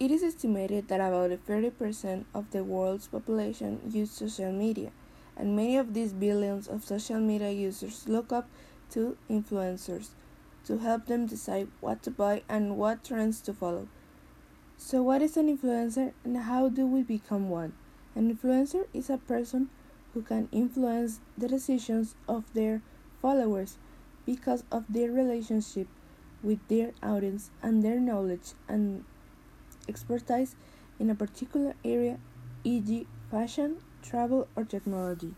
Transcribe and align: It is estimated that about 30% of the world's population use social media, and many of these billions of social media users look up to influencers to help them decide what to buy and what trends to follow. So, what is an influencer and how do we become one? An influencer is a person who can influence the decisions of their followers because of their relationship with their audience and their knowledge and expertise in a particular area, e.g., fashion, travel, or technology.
It 0.00 0.12
is 0.12 0.22
estimated 0.22 0.86
that 0.88 1.00
about 1.00 1.32
30% 1.44 2.24
of 2.32 2.52
the 2.52 2.62
world's 2.62 3.08
population 3.08 3.80
use 3.90 4.12
social 4.12 4.52
media, 4.52 4.92
and 5.36 5.56
many 5.56 5.76
of 5.76 5.92
these 5.92 6.12
billions 6.12 6.68
of 6.68 6.84
social 6.84 7.18
media 7.18 7.50
users 7.50 8.06
look 8.06 8.30
up 8.32 8.48
to 8.90 9.16
influencers 9.28 10.10
to 10.66 10.78
help 10.78 11.06
them 11.06 11.26
decide 11.26 11.66
what 11.80 12.00
to 12.04 12.12
buy 12.12 12.42
and 12.48 12.76
what 12.76 13.02
trends 13.02 13.40
to 13.40 13.52
follow. 13.52 13.88
So, 14.76 15.02
what 15.02 15.20
is 15.20 15.36
an 15.36 15.48
influencer 15.48 16.12
and 16.22 16.36
how 16.36 16.68
do 16.68 16.86
we 16.86 17.02
become 17.02 17.50
one? 17.50 17.72
An 18.14 18.32
influencer 18.32 18.86
is 18.94 19.10
a 19.10 19.18
person 19.18 19.68
who 20.14 20.22
can 20.22 20.48
influence 20.52 21.18
the 21.36 21.48
decisions 21.48 22.14
of 22.28 22.54
their 22.54 22.82
followers 23.20 23.78
because 24.24 24.62
of 24.70 24.84
their 24.88 25.10
relationship 25.10 25.88
with 26.40 26.60
their 26.68 26.92
audience 27.02 27.50
and 27.64 27.82
their 27.82 27.98
knowledge 27.98 28.52
and 28.68 29.04
expertise 29.88 30.54
in 30.98 31.10
a 31.10 31.14
particular 31.14 31.74
area, 31.84 32.18
e.g., 32.64 33.06
fashion, 33.30 33.78
travel, 34.02 34.48
or 34.56 34.64
technology. 34.64 35.34